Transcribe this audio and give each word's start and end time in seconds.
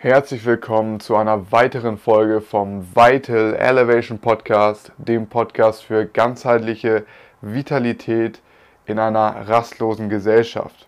Herzlich 0.00 0.44
willkommen 0.44 1.00
zu 1.00 1.16
einer 1.16 1.50
weiteren 1.50 1.98
Folge 1.98 2.40
vom 2.40 2.86
Vital 2.94 3.56
Elevation 3.56 4.20
Podcast, 4.20 4.92
dem 4.96 5.26
Podcast 5.26 5.82
für 5.82 6.06
ganzheitliche 6.06 7.04
Vitalität 7.40 8.40
in 8.86 9.00
einer 9.00 9.48
rastlosen 9.48 10.08
Gesellschaft. 10.08 10.86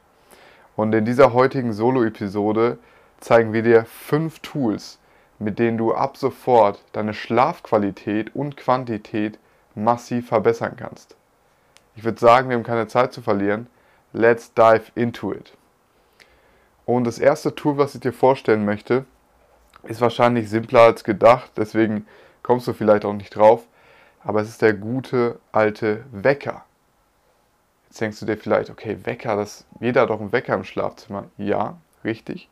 Und 0.77 0.95
in 0.95 1.05
dieser 1.05 1.33
heutigen 1.33 1.73
Solo-Episode 1.73 2.79
zeigen 3.19 3.53
wir 3.53 3.65
dir 3.65 3.85
fünf 3.85 4.39
Tools, 4.39 5.01
mit 5.41 5.59
denen 5.59 5.77
du 5.77 5.93
ab 5.93 6.17
sofort 6.17 6.81
deine 6.93 7.13
Schlafqualität 7.13 8.37
und 8.37 8.57
Quantität 8.57 9.41
massiv 9.75 10.29
verbessern 10.29 10.77
kannst. 10.77 11.17
Ich 11.97 12.05
würde 12.05 12.21
sagen, 12.21 12.49
wir 12.49 12.55
haben 12.55 12.63
keine 12.63 12.87
Zeit 12.87 13.13
zu 13.13 13.23
verlieren. 13.23 13.67
Let's 14.13 14.55
dive 14.55 14.85
into 14.95 15.33
it. 15.33 15.53
Und 16.97 17.05
das 17.05 17.21
erste 17.21 17.55
Tool, 17.55 17.79
was 17.79 17.95
ich 17.95 18.01
dir 18.01 18.13
vorstellen 18.13 18.65
möchte, 18.65 19.05
ist 19.85 20.01
wahrscheinlich 20.01 20.51
simpler 20.51 20.81
als 20.81 21.05
gedacht, 21.05 21.53
deswegen 21.57 22.05
kommst 22.43 22.67
du 22.67 22.73
vielleicht 22.73 23.05
auch 23.05 23.13
nicht 23.13 23.37
drauf, 23.37 23.63
aber 24.25 24.41
es 24.41 24.49
ist 24.49 24.61
der 24.61 24.75
gute 24.75 25.39
alte 25.53 26.05
Wecker. 26.11 26.65
Jetzt 27.87 28.01
denkst 28.01 28.19
du 28.19 28.27
dir 28.27 28.37
vielleicht, 28.37 28.71
okay, 28.71 28.99
Wecker, 29.05 29.37
das, 29.37 29.67
jeder 29.79 30.01
hat 30.01 30.11
doch 30.11 30.21
einen 30.21 30.33
Wecker 30.33 30.55
im 30.55 30.65
Schlafzimmer. 30.65 31.27
Ja, 31.39 31.79
richtig. 32.03 32.49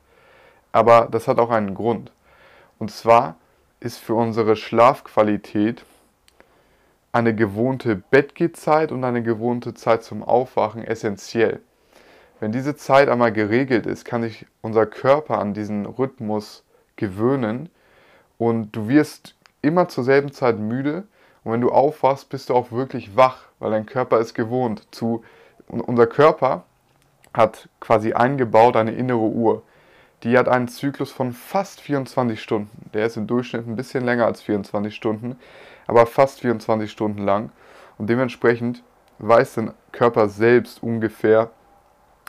Aber 0.71 1.09
das 1.11 1.27
hat 1.27 1.41
auch 1.41 1.51
einen 1.51 1.75
Grund. 1.75 2.13
Und 2.79 2.93
zwar 2.93 3.35
ist 3.81 3.99
für 3.99 4.15
unsere 4.15 4.55
Schlafqualität 4.55 5.85
eine 7.11 7.35
gewohnte 7.35 7.97
Bettgehzeit 7.97 8.93
und 8.93 9.03
eine 9.03 9.25
gewohnte 9.25 9.75
Zeit 9.75 10.05
zum 10.05 10.23
Aufwachen 10.23 10.85
essentiell. 10.85 11.61
Wenn 12.41 12.53
diese 12.53 12.77
Zeit 12.77 13.09
einmal 13.09 13.33
geregelt 13.33 13.87
ist, 13.87 14.05
kann 14.05 14.23
sich 14.23 14.47
unser 14.63 14.87
Körper 14.87 15.39
an 15.39 15.55
diesen 15.55 15.87
Rhythmus 15.87 16.65
gewöhnen 16.97 17.69
und 18.39 18.73
du 18.77 18.89
wirst 18.89 19.35
immer 19.61 19.89
zur 19.89 20.05
selben 20.05 20.33
Zeit 20.33 20.59
müde 20.59 21.05
und 21.43 21.53
wenn 21.53 21.61
du 21.61 21.71
aufwachst, 21.71 22.29
bist 22.29 22.49
du 22.49 22.55
auch 22.55 22.71
wirklich 22.71 23.17
wach, 23.17 23.47
weil 23.59 23.71
dein 23.71 23.87
Körper 23.87 24.19
ist 24.21 24.35
gewohnt 24.35 24.87
zu 24.91 25.25
unser 25.69 26.07
Körper 26.07 26.65
hat 27.35 27.69
quasi 27.81 28.15
eingebaut 28.15 28.77
eine 28.77 28.93
innere 28.93 29.19
Uhr. 29.19 29.63
Die 30.23 30.37
hat 30.37 30.49
einen 30.49 30.69
Zyklus 30.69 31.13
von 31.13 31.33
fast 31.33 31.81
24 31.81 32.43
Stunden. 32.43 32.91
Der 32.95 33.07
ist 33.07 33.17
im 33.17 33.27
Durchschnitt 33.27 33.67
ein 33.67 33.77
bisschen 33.77 34.05
länger 34.05 34.27
als 34.27 34.43
24 34.43 34.95
Stunden, 34.95 35.37
aber 35.87 36.07
fast 36.07 36.41
24 36.41 36.91
Stunden 36.91 37.23
lang. 37.23 37.51
Und 37.99 38.09
dementsprechend 38.09 38.83
weiß 39.19 39.55
dein 39.55 39.73
Körper 39.93 40.29
selbst 40.29 40.83
ungefähr, 40.83 41.51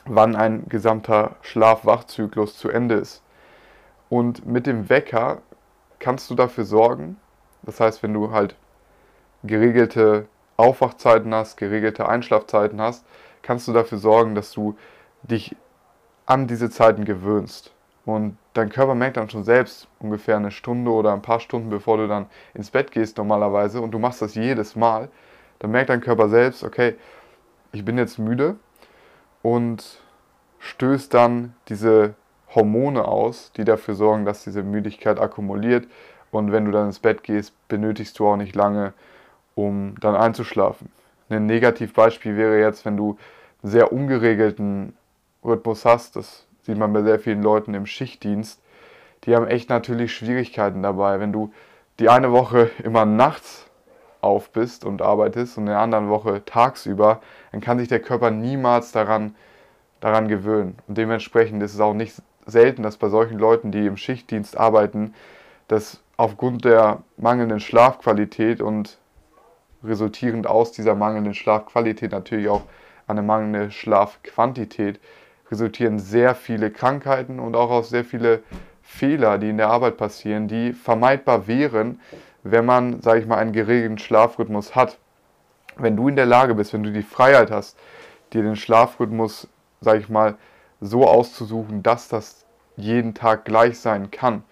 wann 0.10 0.36
ein 0.36 0.68
gesamter 0.68 1.36
Schlaf-Wach-Zyklus 1.42 2.58
zu 2.58 2.70
Ende 2.70 2.96
ist. 2.96 3.24
Und 4.10 4.46
mit 4.46 4.66
dem 4.66 4.90
Wecker 4.90 5.42
kannst 6.00 6.30
du 6.30 6.36
dafür 6.36 6.66
sorgen, 6.66 7.18
das 7.62 7.80
heißt, 7.80 8.02
wenn 8.04 8.14
du 8.14 8.32
halt 8.32 8.56
geregelte 9.44 10.28
Aufwachzeiten 10.58 11.34
hast, 11.34 11.58
geregelte 11.58 12.10
Einschlafzeiten 12.10 12.82
hast, 12.82 13.06
kannst 13.42 13.68
du 13.68 13.74
dafür 13.74 14.00
sorgen, 14.00 14.36
dass 14.36 14.52
du 14.52 14.76
dich 15.24 15.56
an 16.26 16.48
diese 16.48 16.70
Zeiten 16.70 17.06
gewöhnst. 17.06 17.74
Und 18.06 18.38
dein 18.54 18.70
Körper 18.70 18.96
merkt 18.96 19.18
dann 19.18 19.30
schon 19.30 19.44
selbst 19.44 19.88
ungefähr 20.00 20.38
eine 20.38 20.52
Stunde 20.52 20.92
oder 20.92 21.14
ein 21.14 21.22
paar 21.22 21.40
Stunden, 21.40 21.70
bevor 21.70 21.98
du 21.98 22.08
dann 22.08 22.26
ins 22.54 22.72
Bett 22.72 22.92
gehst 22.92 23.18
normalerweise 23.18 23.82
und 23.82 23.92
du 23.92 24.00
machst 24.00 24.22
das 24.22 24.36
jedes 24.36 24.76
Mal, 24.76 25.10
dann 25.60 25.72
merkt 25.72 25.90
dein 25.90 26.02
Körper 26.02 26.30
selbst, 26.30 26.64
okay, 26.64 26.96
ich 27.72 27.86
bin 27.86 27.98
jetzt 27.98 28.18
müde 28.18 28.56
und 29.42 30.00
stößt 30.60 31.14
dann 31.14 31.56
diese 31.68 32.16
Hormone 32.54 33.06
aus, 33.06 33.52
die 33.56 33.64
dafür 33.64 33.96
sorgen, 33.96 34.26
dass 34.26 34.44
diese 34.44 34.64
Müdigkeit 34.64 35.20
akkumuliert. 35.20 35.88
Und 36.32 36.52
wenn 36.52 36.66
du 36.66 36.72
dann 36.72 36.88
ins 36.88 37.00
Bett 37.00 37.24
gehst, 37.24 37.54
benötigst 37.68 38.18
du 38.20 38.28
auch 38.28 38.38
nicht 38.38 38.56
lange, 38.56 38.94
um 39.56 39.96
dann 40.00 40.16
einzuschlafen. 40.16 40.92
Ein 41.30 41.46
Negativbeispiel 41.46 42.38
wäre 42.38 42.60
jetzt, 42.60 42.86
wenn 42.86 42.98
du 42.98 43.18
einen 43.62 43.72
sehr 43.72 43.92
ungeregelten 43.92 44.96
Rhythmus 45.44 45.86
hast, 45.86 46.16
das 46.16 46.46
sieht 46.64 46.78
man 46.78 46.94
bei 46.94 47.04
sehr 47.04 47.20
vielen 47.20 47.44
Leuten 47.44 47.74
im 47.74 47.86
Schichtdienst, 47.86 48.62
die 49.24 49.36
haben 49.36 49.48
echt 49.48 49.70
natürlich 49.70 50.14
Schwierigkeiten 50.14 50.82
dabei. 50.82 51.20
Wenn 51.20 51.32
du 51.32 51.52
die 52.00 52.10
eine 52.10 52.32
Woche 52.32 52.72
immer 52.84 53.06
nachts 53.06 53.69
auf 54.22 54.52
bist 54.52 54.86
und 54.86 55.02
arbeitest 55.02 55.58
und 55.58 55.64
in 55.64 55.70
der 55.70 55.80
anderen 55.80 56.10
Woche 56.10 56.44
tagsüber, 56.46 57.22
dann 57.52 57.62
kann 57.62 57.80
sich 57.80 57.88
der 57.88 58.02
Körper 58.02 58.32
niemals 58.32 58.92
daran, 58.92 59.36
daran 60.00 60.28
gewöhnen. 60.28 60.78
Und 60.88 60.98
dementsprechend 60.98 61.64
ist 61.64 61.74
es 61.74 61.80
auch 61.80 61.94
nicht 61.94 62.22
selten, 62.46 62.84
dass 62.84 62.98
bei 62.98 63.10
solchen 63.10 63.38
Leuten, 63.38 63.72
die 63.72 63.86
im 63.86 63.98
Schichtdienst 63.98 64.58
arbeiten, 64.58 65.14
dass 65.68 66.02
aufgrund 66.18 66.66
der 66.66 67.04
mangelnden 67.18 67.60
Schlafqualität 67.60 68.62
und 68.62 68.98
resultierend 69.84 70.48
aus 70.48 70.72
dieser 70.72 70.96
mangelnden 70.96 71.34
Schlafqualität 71.34 72.12
natürlich 72.12 72.50
auch 72.50 72.64
eine 73.08 73.22
mangelnde 73.22 73.72
Schlafquantität 73.72 75.00
resultieren 75.50 75.98
sehr 76.00 76.36
viele 76.36 76.72
Krankheiten 76.72 77.40
und 77.40 77.56
auch 77.56 77.72
aus 77.72 77.90
sehr 77.90 78.06
viele 78.06 78.44
Fehler, 78.84 79.38
die 79.38 79.50
in 79.50 79.58
der 79.58 79.70
Arbeit 79.70 79.98
passieren, 79.98 80.48
die 80.48 80.74
vermeidbar 80.74 81.48
wären, 81.48 82.00
wenn 82.52 82.66
man, 82.66 83.02
sage 83.02 83.20
ich 83.20 83.28
mal, 83.28 83.38
einen 83.38 83.54
geregelten 83.54 83.98
Schlafrhythmus 83.98 84.76
hat. 84.76 84.98
Wenn 85.78 85.96
du 85.96 86.08
in 86.08 86.16
der 86.16 86.26
Lage 86.26 86.56
bist, 86.56 86.74
wenn 86.74 86.84
du 86.84 86.92
die 86.92 87.04
Freiheit 87.04 87.52
hast, 87.52 87.78
dir 88.34 88.44
den 88.44 88.56
Schlafrhythmus, 88.56 89.48
sage 89.82 90.00
ich 90.00 90.10
mal, 90.10 90.36
so 90.82 91.08
auszusuchen, 91.08 91.84
dass 91.84 92.08
das 92.08 92.46
jeden 92.76 93.14
Tag 93.14 93.46
gleich 93.46 93.80
sein 93.80 94.12
kann, 94.12 94.44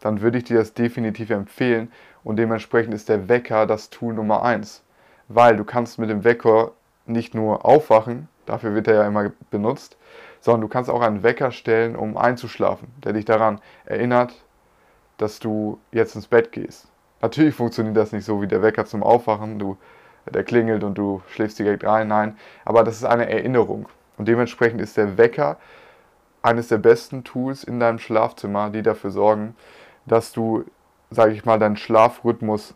dann 0.00 0.20
würde 0.20 0.38
ich 0.38 0.44
dir 0.44 0.58
das 0.58 0.74
definitiv 0.74 1.30
empfehlen 1.30 1.90
und 2.22 2.36
dementsprechend 2.36 2.94
ist 2.94 3.08
der 3.08 3.28
Wecker 3.28 3.66
das 3.66 3.90
Tool 3.90 4.14
Nummer 4.14 4.42
eins, 4.42 4.82
weil 5.28 5.56
du 5.56 5.64
kannst 5.64 5.98
mit 5.98 6.10
dem 6.10 6.24
Wecker 6.24 6.72
nicht 7.06 7.34
nur 7.34 7.64
aufwachen, 7.64 8.28
dafür 8.46 8.74
wird 8.74 8.88
er 8.88 8.94
ja 8.94 9.06
immer 9.06 9.32
benutzt, 9.50 9.96
sondern 10.40 10.62
du 10.62 10.68
kannst 10.68 10.90
auch 10.90 11.00
einen 11.00 11.22
Wecker 11.22 11.50
stellen, 11.50 11.96
um 11.96 12.16
einzuschlafen, 12.16 12.88
der 13.02 13.14
dich 13.14 13.24
daran 13.24 13.60
erinnert, 13.84 14.34
dass 15.16 15.38
du 15.38 15.78
jetzt 15.92 16.16
ins 16.16 16.26
Bett 16.26 16.52
gehst. 16.52 16.86
Natürlich 17.24 17.54
funktioniert 17.54 17.96
das 17.96 18.12
nicht 18.12 18.26
so 18.26 18.42
wie 18.42 18.46
der 18.46 18.60
Wecker 18.60 18.84
zum 18.84 19.02
Aufwachen, 19.02 19.58
du, 19.58 19.78
der 20.26 20.44
klingelt 20.44 20.84
und 20.84 20.98
du 20.98 21.22
schläfst 21.30 21.58
direkt 21.58 21.82
ein, 21.82 22.08
nein, 22.08 22.36
aber 22.66 22.84
das 22.84 22.96
ist 22.96 23.04
eine 23.04 23.30
Erinnerung. 23.30 23.88
Und 24.18 24.28
dementsprechend 24.28 24.78
ist 24.82 24.98
der 24.98 25.16
Wecker 25.16 25.56
eines 26.42 26.68
der 26.68 26.76
besten 26.76 27.24
Tools 27.24 27.64
in 27.64 27.80
deinem 27.80 27.98
Schlafzimmer, 27.98 28.68
die 28.68 28.82
dafür 28.82 29.10
sorgen, 29.10 29.56
dass 30.04 30.32
du, 30.32 30.66
sage 31.10 31.32
ich 31.32 31.46
mal, 31.46 31.58
deinen 31.58 31.78
Schlafrhythmus 31.78 32.74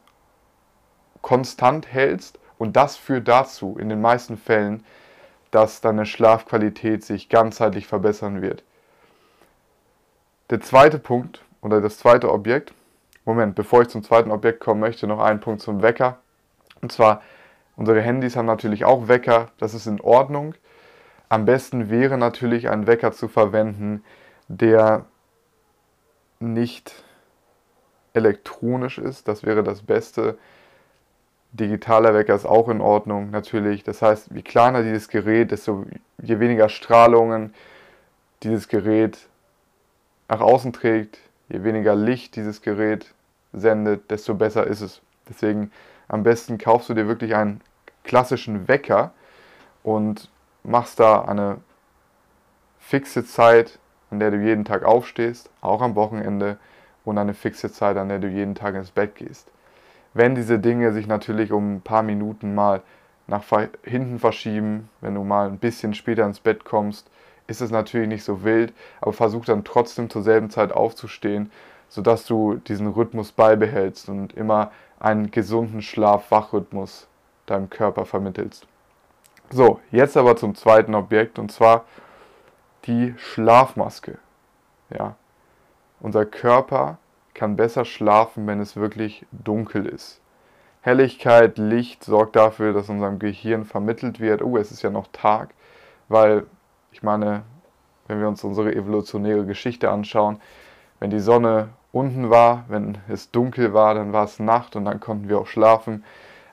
konstant 1.20 1.92
hältst 1.92 2.38
und 2.56 2.74
das 2.74 2.96
führt 2.96 3.28
dazu 3.28 3.76
in 3.78 3.90
den 3.90 4.00
meisten 4.00 4.38
Fällen, 4.38 4.82
dass 5.50 5.82
deine 5.82 6.06
Schlafqualität 6.06 7.04
sich 7.04 7.28
ganzheitlich 7.28 7.86
verbessern 7.86 8.40
wird. 8.40 8.64
Der 10.48 10.62
zweite 10.62 10.98
Punkt 10.98 11.44
oder 11.60 11.82
das 11.82 11.98
zweite 11.98 12.32
Objekt, 12.32 12.72
Moment, 13.28 13.54
bevor 13.54 13.82
ich 13.82 13.88
zum 13.88 14.02
zweiten 14.02 14.30
Objekt 14.30 14.58
kommen 14.58 14.80
möchte, 14.80 15.06
noch 15.06 15.20
einen 15.20 15.40
Punkt 15.40 15.60
zum 15.60 15.82
Wecker. 15.82 16.16
Und 16.80 16.90
zwar, 16.90 17.20
unsere 17.76 18.00
Handys 18.00 18.36
haben 18.36 18.46
natürlich 18.46 18.86
auch 18.86 19.06
Wecker, 19.06 19.50
das 19.58 19.74
ist 19.74 19.86
in 19.86 20.00
Ordnung. 20.00 20.54
Am 21.28 21.44
besten 21.44 21.90
wäre 21.90 22.16
natürlich 22.16 22.70
ein 22.70 22.86
Wecker 22.86 23.12
zu 23.12 23.28
verwenden, 23.28 24.02
der 24.48 25.04
nicht 26.40 27.04
elektronisch 28.14 28.96
ist. 28.96 29.28
Das 29.28 29.44
wäre 29.44 29.62
das 29.62 29.82
Beste. 29.82 30.38
Digitaler 31.52 32.14
Wecker 32.14 32.34
ist 32.34 32.46
auch 32.46 32.70
in 32.70 32.80
Ordnung 32.80 33.30
natürlich. 33.30 33.84
Das 33.84 34.00
heißt, 34.00 34.30
je 34.32 34.40
kleiner 34.40 34.82
dieses 34.82 35.08
Gerät, 35.08 35.50
desto 35.50 35.84
je 36.22 36.40
weniger 36.40 36.70
Strahlungen 36.70 37.52
dieses 38.42 38.68
Gerät 38.68 39.18
nach 40.30 40.40
außen 40.40 40.72
trägt, 40.72 41.18
je 41.50 41.62
weniger 41.62 41.94
Licht 41.94 42.34
dieses 42.34 42.62
Gerät 42.62 43.12
sendet, 43.60 44.10
desto 44.10 44.34
besser 44.34 44.66
ist 44.66 44.80
es. 44.80 45.00
Deswegen 45.28 45.70
am 46.08 46.22
besten 46.22 46.58
kaufst 46.58 46.88
du 46.88 46.94
dir 46.94 47.06
wirklich 47.06 47.34
einen 47.34 47.60
klassischen 48.04 48.68
Wecker 48.68 49.12
und 49.82 50.30
machst 50.62 51.00
da 51.00 51.22
eine 51.22 51.58
fixe 52.78 53.24
Zeit, 53.24 53.78
an 54.10 54.18
der 54.18 54.30
du 54.30 54.38
jeden 54.38 54.64
Tag 54.64 54.84
aufstehst, 54.84 55.50
auch 55.60 55.82
am 55.82 55.94
Wochenende, 55.94 56.58
und 57.04 57.18
eine 57.18 57.34
fixe 57.34 57.72
Zeit, 57.72 57.96
an 57.96 58.08
der 58.08 58.18
du 58.18 58.28
jeden 58.28 58.54
Tag 58.54 58.74
ins 58.74 58.90
Bett 58.90 59.14
gehst. 59.14 59.48
Wenn 60.14 60.34
diese 60.34 60.58
Dinge 60.58 60.92
sich 60.92 61.06
natürlich 61.06 61.52
um 61.52 61.76
ein 61.76 61.80
paar 61.80 62.02
Minuten 62.02 62.54
mal 62.54 62.82
nach 63.26 63.44
hinten 63.82 64.18
verschieben, 64.18 64.88
wenn 65.00 65.14
du 65.14 65.24
mal 65.24 65.48
ein 65.48 65.58
bisschen 65.58 65.94
später 65.94 66.24
ins 66.24 66.40
Bett 66.40 66.64
kommst, 66.64 67.10
ist 67.46 67.60
es 67.60 67.70
natürlich 67.70 68.08
nicht 68.08 68.24
so 68.24 68.44
wild, 68.44 68.72
aber 69.00 69.12
versuch 69.12 69.44
dann 69.44 69.64
trotzdem 69.64 70.10
zur 70.10 70.22
selben 70.22 70.50
Zeit 70.50 70.72
aufzustehen, 70.72 71.50
sodass 71.88 72.26
du 72.26 72.54
diesen 72.54 72.88
Rhythmus 72.88 73.32
beibehältst 73.32 74.08
und 74.08 74.34
immer 74.34 74.70
einen 75.00 75.30
gesunden 75.30 75.82
Schlaf-Wach-Rhythmus 75.82 77.08
deinem 77.46 77.70
Körper 77.70 78.04
vermittelst. 78.04 78.66
So, 79.50 79.80
jetzt 79.90 80.16
aber 80.16 80.36
zum 80.36 80.54
zweiten 80.54 80.94
Objekt 80.94 81.38
und 81.38 81.50
zwar 81.50 81.84
die 82.84 83.14
Schlafmaske. 83.16 84.18
Ja. 84.90 85.16
unser 86.00 86.24
Körper 86.24 86.96
kann 87.34 87.56
besser 87.56 87.84
schlafen, 87.84 88.46
wenn 88.46 88.58
es 88.58 88.74
wirklich 88.74 89.26
dunkel 89.32 89.84
ist. 89.86 90.20
Helligkeit, 90.80 91.58
Licht 91.58 92.04
sorgt 92.04 92.36
dafür, 92.36 92.72
dass 92.72 92.88
unserem 92.88 93.18
Gehirn 93.18 93.64
vermittelt 93.64 94.18
wird, 94.18 94.42
oh, 94.42 94.56
es 94.56 94.70
ist 94.70 94.82
ja 94.82 94.90
noch 94.90 95.08
Tag, 95.12 95.50
weil 96.08 96.46
ich 96.90 97.02
meine, 97.02 97.42
wenn 98.06 98.20
wir 98.20 98.28
uns 98.28 98.42
unsere 98.44 98.74
evolutionäre 98.74 99.44
Geschichte 99.44 99.90
anschauen, 99.90 100.40
wenn 101.00 101.10
die 101.10 101.20
Sonne 101.20 101.70
unten 101.92 102.30
war, 102.30 102.64
wenn 102.68 102.98
es 103.08 103.30
dunkel 103.30 103.72
war, 103.72 103.94
dann 103.94 104.12
war 104.12 104.24
es 104.24 104.38
Nacht 104.38 104.76
und 104.76 104.84
dann 104.84 105.00
konnten 105.00 105.28
wir 105.28 105.38
auch 105.38 105.46
schlafen. 105.46 106.04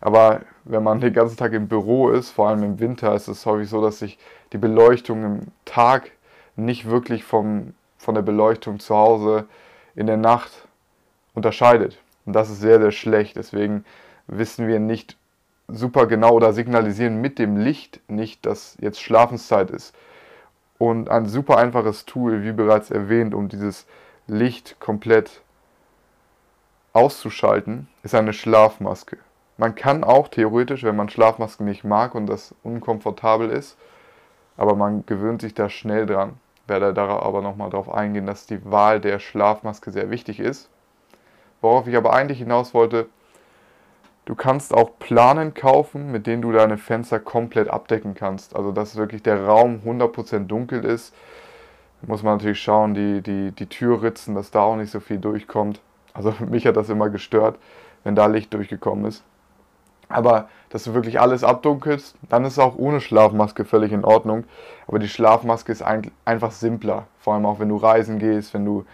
Aber 0.01 0.41
wenn 0.63 0.83
man 0.83 1.01
den 1.01 1.13
ganzen 1.13 1.37
Tag 1.37 1.53
im 1.53 1.67
Büro 1.67 2.09
ist, 2.09 2.31
vor 2.31 2.49
allem 2.49 2.63
im 2.63 2.79
Winter, 2.79 3.13
ist 3.15 3.27
es 3.27 3.45
häufig 3.45 3.69
so, 3.69 3.81
dass 3.81 3.99
sich 3.99 4.17
die 4.53 4.57
Beleuchtung 4.57 5.23
im 5.23 5.39
Tag 5.65 6.11
nicht 6.55 6.89
wirklich 6.89 7.23
vom, 7.23 7.73
von 7.97 8.15
der 8.15 8.21
Beleuchtung 8.21 8.79
zu 8.79 8.95
Hause 8.95 9.45
in 9.95 10.07
der 10.07 10.17
Nacht 10.17 10.67
unterscheidet. 11.33 11.97
Und 12.25 12.33
das 12.33 12.49
ist 12.49 12.61
sehr, 12.61 12.79
sehr 12.79 12.91
schlecht. 12.91 13.35
Deswegen 13.35 13.85
wissen 14.27 14.67
wir 14.67 14.79
nicht 14.79 15.17
super 15.67 16.07
genau 16.07 16.33
oder 16.33 16.53
signalisieren 16.53 17.21
mit 17.21 17.39
dem 17.39 17.57
Licht 17.57 17.99
nicht, 18.07 18.45
dass 18.45 18.77
jetzt 18.79 19.01
Schlafenszeit 19.01 19.71
ist. 19.71 19.95
Und 20.77 21.09
ein 21.09 21.25
super 21.25 21.57
einfaches 21.57 22.05
Tool, 22.05 22.43
wie 22.43 22.51
bereits 22.51 22.91
erwähnt, 22.91 23.33
um 23.33 23.47
dieses 23.47 23.87
Licht 24.27 24.79
komplett 24.79 25.41
auszuschalten, 26.93 27.87
ist 28.01 28.15
eine 28.15 28.33
Schlafmaske. 28.33 29.17
Man 29.57 29.75
kann 29.75 30.03
auch 30.03 30.27
theoretisch, 30.27 30.83
wenn 30.83 30.95
man 30.95 31.09
Schlafmasken 31.09 31.65
nicht 31.65 31.83
mag 31.83 32.15
und 32.15 32.25
das 32.25 32.55
unkomfortabel 32.63 33.49
ist, 33.49 33.77
aber 34.57 34.75
man 34.75 35.05
gewöhnt 35.05 35.41
sich 35.41 35.53
da 35.53 35.69
schnell 35.69 36.05
dran, 36.05 36.39
werde 36.67 36.93
da 36.93 37.07
aber 37.07 37.41
nochmal 37.41 37.69
darauf 37.69 37.89
eingehen, 37.89 38.25
dass 38.25 38.47
die 38.47 38.65
Wahl 38.69 38.99
der 38.99 39.19
Schlafmaske 39.19 39.91
sehr 39.91 40.09
wichtig 40.09 40.39
ist. 40.39 40.69
Worauf 41.61 41.87
ich 41.87 41.95
aber 41.95 42.13
eigentlich 42.13 42.39
hinaus 42.39 42.73
wollte, 42.73 43.07
du 44.25 44.35
kannst 44.35 44.73
auch 44.73 44.97
Planen 44.99 45.53
kaufen, 45.53 46.11
mit 46.11 46.27
denen 46.27 46.41
du 46.41 46.51
deine 46.51 46.77
Fenster 46.77 47.19
komplett 47.19 47.69
abdecken 47.69 48.15
kannst. 48.15 48.55
Also 48.55 48.71
dass 48.71 48.95
wirklich 48.95 49.23
der 49.23 49.45
Raum 49.45 49.81
100% 49.85 50.47
dunkel 50.47 50.83
ist. 50.83 51.13
Muss 52.07 52.23
man 52.23 52.37
natürlich 52.37 52.61
schauen, 52.61 52.93
die, 52.93 53.21
die, 53.21 53.51
die 53.51 53.65
Türritzen, 53.65 54.35
dass 54.35 54.51
da 54.51 54.61
auch 54.61 54.75
nicht 54.75 54.91
so 54.91 54.99
viel 54.99 55.17
durchkommt. 55.17 55.81
Also 56.13 56.33
mich 56.49 56.65
hat 56.65 56.77
das 56.77 56.89
immer 56.89 57.09
gestört, 57.09 57.57
wenn 58.03 58.15
da 58.15 58.27
Licht 58.27 58.53
durchgekommen 58.53 59.05
ist. 59.05 59.23
Aber 60.07 60.49
dass 60.69 60.83
du 60.83 60.93
wirklich 60.93 61.19
alles 61.19 61.43
abdunkelst, 61.43 62.15
dann 62.29 62.45
ist 62.45 62.53
es 62.53 62.59
auch 62.59 62.77
ohne 62.77 63.01
Schlafmaske 63.01 63.65
völlig 63.65 63.91
in 63.91 64.05
Ordnung. 64.05 64.43
Aber 64.87 64.99
die 64.99 65.09
Schlafmaske 65.09 65.71
ist 65.71 65.83
einfach 66.25 66.51
simpler. 66.51 67.07
Vor 67.19 67.33
allem 67.33 67.45
auch 67.45 67.59
wenn 67.59 67.69
du 67.69 67.77
reisen 67.77 68.19
gehst, 68.19 68.53
wenn 68.53 68.65
du 68.65 68.85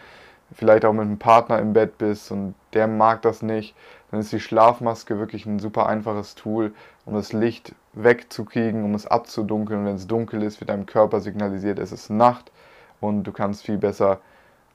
vielleicht 0.53 0.85
auch 0.85 0.93
mit 0.93 1.01
einem 1.01 1.19
Partner 1.19 1.59
im 1.59 1.73
Bett 1.73 1.97
bist 1.97 2.31
und 2.31 2.55
der 2.73 2.87
mag 2.87 3.21
das 3.21 3.41
nicht, 3.41 3.75
dann 4.09 4.19
ist 4.19 4.31
die 4.31 4.39
Schlafmaske 4.39 5.19
wirklich 5.19 5.45
ein 5.45 5.59
super 5.59 5.87
einfaches 5.87 6.35
Tool, 6.35 6.73
um 7.05 7.13
das 7.13 7.33
Licht 7.33 7.73
wegzukriegen, 7.93 8.83
um 8.83 8.93
es 8.93 9.07
abzudunkeln. 9.07 9.81
Und 9.81 9.85
wenn 9.85 9.95
es 9.95 10.07
dunkel 10.07 10.43
ist, 10.43 10.59
wird 10.59 10.69
deinem 10.69 10.85
Körper 10.85 11.19
signalisiert, 11.19 11.79
es 11.79 11.91
ist 11.91 12.09
Nacht 12.09 12.51
und 13.01 13.23
du 13.23 13.33
kannst 13.33 13.65
viel 13.65 13.77
besser 13.77 14.21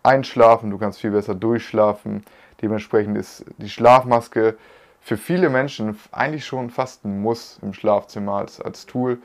einschlafen, 0.02 0.70
du 0.70 0.76
kannst 0.76 1.00
viel 1.00 1.12
besser 1.12 1.34
durchschlafen. 1.34 2.22
Dementsprechend 2.60 3.16
ist 3.16 3.46
die 3.56 3.70
Schlafmaske 3.70 4.58
für 5.00 5.16
viele 5.16 5.48
Menschen 5.48 5.98
eigentlich 6.12 6.44
schon 6.44 6.68
fast 6.68 7.04
ein 7.04 7.22
Muss 7.22 7.58
im 7.62 7.72
Schlafzimmer 7.72 8.34
als, 8.34 8.60
als 8.60 8.84
Tool. 8.84 9.18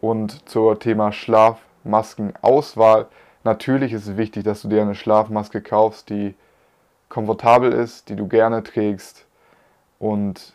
Und 0.00 0.48
zur 0.48 0.78
Thema 0.78 1.10
Schlafmaskenauswahl. 1.12 3.06
Natürlich 3.44 3.92
ist 3.92 4.06
es 4.06 4.16
wichtig, 4.16 4.44
dass 4.44 4.62
du 4.62 4.68
dir 4.68 4.82
eine 4.82 4.94
Schlafmaske 4.94 5.62
kaufst, 5.62 6.10
die 6.10 6.34
komfortabel 7.08 7.72
ist, 7.72 8.08
die 8.08 8.16
du 8.16 8.26
gerne 8.26 8.62
trägst 8.62 9.26
und 9.98 10.54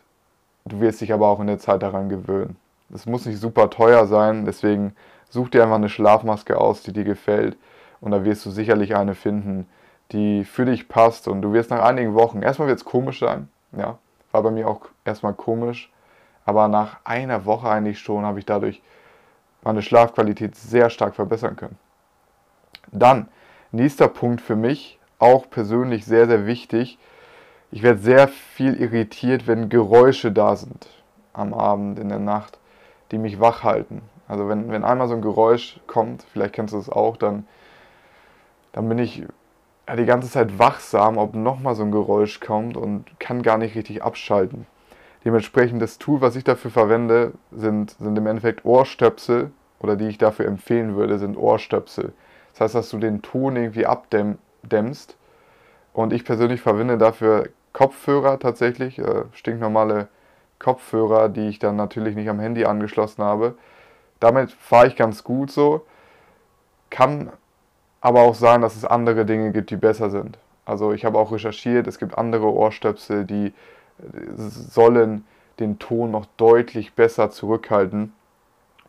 du 0.66 0.80
wirst 0.80 1.02
dich 1.02 1.14
aber 1.14 1.28
auch 1.28 1.40
in 1.40 1.48
der 1.48 1.60
Zeit 1.60 1.82
daran 1.82 2.10
gewöhnen. 2.10 2.58
Es 2.94 3.06
muss 3.06 3.26
nicht 3.26 3.40
super 3.40 3.70
teuer 3.70 4.06
sein, 4.06 4.46
deswegen 4.46 4.96
such 5.32 5.50
dir 5.50 5.64
einfach 5.64 5.76
eine 5.76 5.90
Schlafmaske 5.90 6.58
aus, 6.58 6.84
die 6.84 6.94
dir 6.94 7.04
gefällt 7.04 7.58
und 8.00 8.12
da 8.12 8.24
wirst 8.24 8.46
du 8.46 8.52
sicherlich 8.52 8.96
eine 8.96 9.16
finden, 9.16 9.68
die 10.12 10.46
für 10.46 10.66
dich 10.66 10.88
passt 10.88 11.28
und 11.28 11.42
du 11.42 11.54
wirst 11.54 11.72
nach 11.72 11.84
einigen 11.84 12.14
Wochen, 12.14 12.44
erstmal 12.44 12.68
wird 12.68 12.78
es 12.78 12.86
komisch 12.86 13.20
sein, 13.20 13.50
ja, 13.76 13.98
war 14.32 14.44
bei 14.44 14.52
mir 14.52 14.68
auch 14.68 14.82
erstmal 15.06 15.34
komisch. 15.34 15.92
Aber 16.46 16.68
nach 16.68 16.98
einer 17.04 17.46
Woche 17.46 17.70
eigentlich 17.70 18.00
schon 18.00 18.26
habe 18.26 18.40
ich 18.40 18.46
dadurch 18.46 18.82
meine 19.64 19.82
Schlafqualität 19.82 20.56
sehr 20.56 20.90
stark 20.90 21.16
verbessern 21.16 21.56
können. 21.56 21.78
Dann, 22.92 23.28
nächster 23.72 24.08
Punkt 24.08 24.42
für 24.42 24.56
mich, 24.56 25.00
auch 25.20 25.50
persönlich 25.50 26.06
sehr, 26.06 26.26
sehr 26.28 26.48
wichtig. 26.48 26.98
Ich 27.70 27.84
werde 27.84 28.00
sehr 28.00 28.28
viel 28.28 28.74
irritiert, 28.74 29.48
wenn 29.48 29.70
Geräusche 29.70 30.32
da 30.32 30.56
sind 30.56 30.88
am 31.34 31.54
Abend, 31.54 32.00
in 32.00 32.10
der 32.10 32.20
Nacht, 32.20 32.58
die 33.12 33.18
mich 33.18 33.40
wach 33.40 33.64
halten. 33.64 34.02
Also 34.32 34.48
wenn, 34.48 34.72
wenn 34.72 34.86
einmal 34.86 35.10
so 35.10 35.14
ein 35.14 35.22
Geräusch 35.22 35.82
kommt, 35.88 36.24
vielleicht 36.32 36.54
kennst 36.54 36.74
du 36.74 36.78
es 36.78 36.88
auch, 36.88 37.18
dann, 37.18 37.46
dann 38.72 38.88
bin 38.88 38.98
ich 38.98 39.24
ja, 39.90 39.96
die 39.98 40.06
ganze 40.06 40.30
Zeit 40.30 40.58
wachsam, 40.58 41.18
ob 41.18 41.36
nochmal 41.36 41.76
so 41.76 41.84
ein 41.84 41.92
Geräusch 41.92 42.40
kommt 42.40 42.78
und 42.78 43.20
kann 43.20 43.42
gar 43.42 43.58
nicht 43.58 43.76
richtig 43.76 44.04
abschalten. 44.04 44.66
Dementsprechend 45.26 45.82
das 45.82 45.98
Tool, 45.98 46.22
was 46.22 46.38
ich 46.38 46.46
dafür 46.46 46.72
verwende, 46.72 47.34
sind, 47.52 47.92
sind 48.00 48.18
im 48.18 48.26
Endeffekt 48.26 48.64
Ohrstöpsel 48.64 49.52
oder 49.82 49.98
die 49.98 50.08
ich 50.08 50.18
dafür 50.18 50.46
empfehlen 50.46 50.96
würde, 50.96 51.20
sind 51.20 51.36
Ohrstöpsel. 51.36 52.14
Das 52.54 52.62
heißt, 52.62 52.76
dass 52.76 52.90
du 52.90 53.00
den 53.00 53.22
Ton 53.22 53.58
irgendwie 53.58 53.86
abdämmst. 53.86 55.18
Und 55.92 56.14
ich 56.14 56.24
persönlich 56.24 56.62
verwende 56.62 56.98
dafür 56.98 57.50
Kopfhörer 57.74 58.40
tatsächlich, 58.40 58.98
äh, 58.98 59.26
stinknormale 59.34 60.08
Kopfhörer, 60.58 61.28
die 61.28 61.50
ich 61.50 61.60
dann 61.60 61.76
natürlich 61.76 62.16
nicht 62.16 62.30
am 62.30 62.40
Handy 62.40 62.64
angeschlossen 62.64 63.26
habe. 63.26 63.56
Damit 64.22 64.52
fahre 64.52 64.88
ich 64.88 64.96
ganz 64.96 65.26
gut 65.26 65.52
so. 65.52 65.86
Kann 66.90 67.32
aber 68.00 68.22
auch 68.22 68.36
sein, 68.36 68.62
dass 68.62 68.78
es 68.78 68.86
andere 68.86 69.26
Dinge 69.26 69.52
gibt, 69.52 69.70
die 69.72 69.76
besser 69.76 70.10
sind. 70.10 70.38
Also 70.64 70.94
ich 70.94 71.04
habe 71.04 71.18
auch 71.18 71.32
recherchiert, 71.32 71.88
es 71.88 72.00
gibt 72.00 72.18
andere 72.18 72.54
Ohrstöpsel, 72.54 73.26
die 73.26 73.48
äh, 73.48 73.54
sollen 74.38 75.26
den 75.60 75.80
Ton 75.80 76.12
noch 76.12 76.28
deutlich 76.38 76.94
besser 76.94 77.32
zurückhalten. 77.32 78.14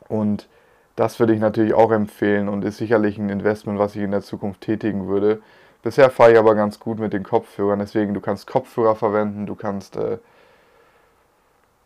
Und 0.09 0.49
das 0.97 1.19
würde 1.19 1.35
ich 1.35 1.41
natürlich 1.41 1.75
auch 1.75 1.91
empfehlen 1.91 2.49
und 2.49 2.65
ist 2.65 2.77
sicherlich 2.77 3.19
ein 3.19 3.31
Investment, 3.31 3.79
was 3.79 3.97
ich 3.97 4.03
in 4.03 4.11
der 4.11 4.21
Zukunft 4.21 4.61
tätigen 4.61 5.09
würde. 5.09 5.41
Bisher 5.83 6.11
fahre 6.11 6.33
ich 6.33 6.39
aber 6.39 6.55
ganz 6.55 6.79
gut 6.79 6.99
mit 6.99 7.13
den 7.13 7.23
Kopfhörern, 7.23 7.79
deswegen 7.79 8.15
du 8.15 8.21
kannst 8.21 8.47
Kopfhörer 8.47 8.95
verwenden, 8.95 9.47
du 9.47 9.55
kannst 9.55 9.97
äh, 9.97 10.19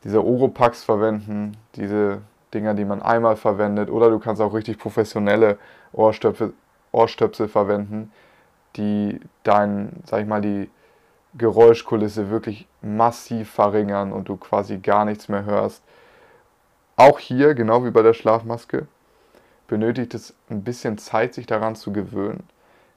diese 0.04 0.24
Oropax 0.24 0.84
verwenden, 0.84 1.56
diese 1.76 2.20
Dinger, 2.56 2.74
die 2.74 2.84
man 2.84 3.02
einmal 3.02 3.36
verwendet, 3.36 3.90
oder 3.90 4.10
du 4.10 4.18
kannst 4.18 4.40
auch 4.40 4.54
richtig 4.54 4.78
professionelle 4.78 5.58
Ohrstöpsel, 5.92 6.54
Ohrstöpsel 6.90 7.48
verwenden, 7.48 8.10
die 8.76 9.20
dein, 9.42 10.02
sag 10.06 10.22
ich 10.22 10.26
mal, 10.26 10.40
die 10.40 10.70
Geräuschkulisse 11.34 12.30
wirklich 12.30 12.66
massiv 12.80 13.50
verringern 13.50 14.12
und 14.12 14.28
du 14.28 14.36
quasi 14.36 14.78
gar 14.78 15.04
nichts 15.04 15.28
mehr 15.28 15.44
hörst. 15.44 15.82
Auch 16.96 17.18
hier, 17.18 17.54
genau 17.54 17.84
wie 17.84 17.90
bei 17.90 18.02
der 18.02 18.14
Schlafmaske, 18.14 18.86
benötigt 19.68 20.14
es 20.14 20.34
ein 20.48 20.64
bisschen 20.64 20.96
Zeit, 20.96 21.34
sich 21.34 21.46
daran 21.46 21.76
zu 21.76 21.92
gewöhnen. 21.92 22.48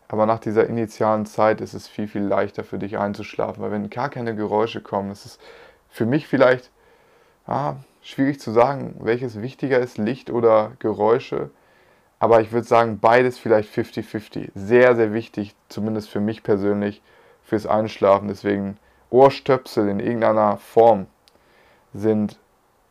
Aber 0.08 0.26
nach 0.26 0.40
dieser 0.40 0.68
initialen 0.68 1.26
Zeit 1.26 1.60
ist 1.60 1.74
es 1.74 1.88
viel, 1.88 2.08
viel 2.08 2.24
leichter 2.24 2.64
für 2.64 2.80
dich 2.80 2.98
einzuschlafen, 2.98 3.62
weil 3.62 3.72
wenn 3.72 3.90
gar 3.90 4.10
keine 4.10 4.36
Geräusche 4.36 4.82
kommen, 4.82 5.12
ist 5.12 5.26
es 5.26 5.40
für 5.90 6.06
mich 6.06 6.28
vielleicht 6.28 6.72
ah, 7.46 7.76
schwierig 8.02 8.40
zu 8.40 8.52
sagen, 8.52 8.96
welches 9.00 9.42
wichtiger 9.42 9.80
ist, 9.80 9.98
Licht 9.98 10.30
oder 10.30 10.74
Geräusche. 10.80 11.50
Aber 12.20 12.42
ich 12.42 12.52
würde 12.52 12.68
sagen, 12.68 13.00
beides 13.00 13.38
vielleicht 13.38 13.74
50-50. 13.74 14.50
Sehr, 14.56 14.96
sehr 14.96 15.14
wichtig, 15.14 15.56
zumindest 15.70 16.10
für 16.10 16.20
mich 16.20 16.44
persönlich, 16.44 17.02
fürs 17.44 17.66
Einschlafen. 17.66 18.28
Deswegen 18.28 18.78
Ohrstöpsel 19.10 19.90
in 19.90 20.00
irgendeiner 20.00 20.58
Form 20.58 21.08
sind 21.94 22.38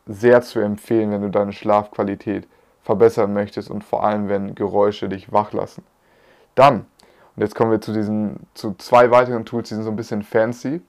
sehr 0.05 0.41
zu 0.41 0.59
empfehlen, 0.59 1.11
wenn 1.11 1.21
du 1.21 1.29
deine 1.29 1.53
Schlafqualität 1.53 2.47
verbessern 2.81 3.33
möchtest 3.33 3.69
und 3.69 3.83
vor 3.83 4.03
allem, 4.03 4.27
wenn 4.27 4.55
Geräusche 4.55 5.07
dich 5.07 5.31
wach 5.31 5.53
lassen. 5.53 5.83
Dann, 6.55 6.87
und 7.35 7.43
jetzt 7.43 7.55
kommen 7.55 7.71
wir 7.71 7.81
zu 7.81 7.93
diesen, 7.93 8.47
zu 8.55 8.73
zwei 8.79 9.11
weiteren 9.11 9.45
Tools, 9.45 9.69
die 9.69 9.75
sind 9.75 9.83
so 9.83 9.91
ein 9.91 9.95
bisschen 9.95 10.23
fancy. 10.23 10.81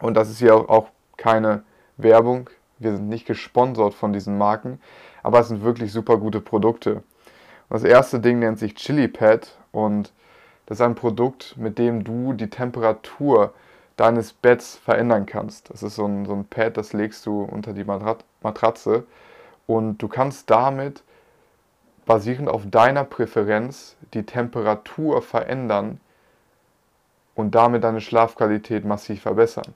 Und 0.00 0.14
das 0.14 0.30
ist 0.30 0.38
hier 0.38 0.54
auch 0.54 0.88
keine 1.16 1.62
Werbung. 1.98 2.48
Wir 2.82 2.92
sind 2.92 3.08
nicht 3.08 3.26
gesponsert 3.26 3.94
von 3.94 4.12
diesen 4.12 4.38
Marken, 4.38 4.80
aber 5.22 5.40
es 5.40 5.48
sind 5.48 5.62
wirklich 5.62 5.92
super 5.92 6.18
gute 6.18 6.40
Produkte. 6.40 7.02
Das 7.70 7.84
erste 7.84 8.20
Ding 8.20 8.38
nennt 8.38 8.58
sich 8.58 8.74
Chili 8.74 9.08
Pad 9.08 9.56
und 9.70 10.12
das 10.66 10.78
ist 10.78 10.82
ein 10.82 10.94
Produkt, 10.94 11.56
mit 11.56 11.78
dem 11.78 12.04
du 12.04 12.32
die 12.32 12.50
Temperatur 12.50 13.52
deines 13.96 14.32
Betts 14.32 14.76
verändern 14.76 15.26
kannst. 15.26 15.70
Das 15.70 15.82
ist 15.82 15.96
so 15.96 16.06
ein, 16.06 16.26
so 16.26 16.34
ein 16.34 16.44
Pad, 16.44 16.76
das 16.76 16.92
legst 16.92 17.24
du 17.26 17.42
unter 17.42 17.72
die 17.72 17.84
Matratze 17.84 19.04
und 19.66 19.98
du 19.98 20.08
kannst 20.08 20.50
damit 20.50 21.02
basierend 22.04 22.48
auf 22.48 22.62
deiner 22.68 23.04
Präferenz 23.04 23.96
die 24.12 24.24
Temperatur 24.24 25.22
verändern, 25.22 26.00
und 27.34 27.54
damit 27.54 27.84
deine 27.84 28.00
Schlafqualität 28.00 28.84
massiv 28.84 29.22
verbessern. 29.22 29.74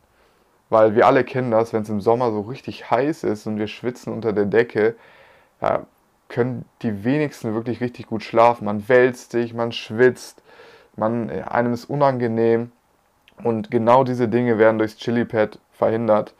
Weil 0.68 0.94
wir 0.94 1.06
alle 1.06 1.24
kennen 1.24 1.50
das, 1.50 1.72
wenn 1.72 1.82
es 1.82 1.88
im 1.88 2.00
Sommer 2.00 2.30
so 2.32 2.40
richtig 2.40 2.90
heiß 2.90 3.24
ist 3.24 3.46
und 3.46 3.58
wir 3.58 3.68
schwitzen 3.68 4.12
unter 4.12 4.32
der 4.32 4.46
Decke, 4.46 4.96
ja, 5.60 5.86
können 6.28 6.64
die 6.82 7.04
wenigsten 7.04 7.54
wirklich 7.54 7.80
richtig 7.80 8.06
gut 8.08 8.22
schlafen. 8.24 8.64
Man 8.64 8.88
wälzt 8.88 9.30
sich, 9.30 9.54
man 9.54 9.70
schwitzt, 9.72 10.42
man, 10.96 11.30
einem 11.30 11.72
ist 11.72 11.84
unangenehm. 11.84 12.72
Und 13.42 13.70
genau 13.70 14.02
diese 14.02 14.28
Dinge 14.28 14.58
werden 14.58 14.78
durchs 14.78 14.96
Chili-Pad 14.96 15.58
verhindert, 15.72 16.34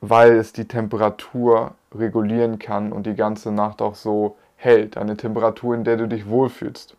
weil 0.00 0.32
es 0.32 0.52
die 0.52 0.66
Temperatur 0.66 1.74
regulieren 1.94 2.58
kann 2.58 2.92
und 2.92 3.06
die 3.06 3.14
ganze 3.14 3.52
Nacht 3.52 3.80
auch 3.80 3.94
so 3.94 4.36
hält. 4.56 4.96
Eine 4.96 5.16
Temperatur, 5.16 5.74
in 5.74 5.84
der 5.84 5.96
du 5.96 6.08
dich 6.08 6.28
wohlfühlst. 6.28 6.96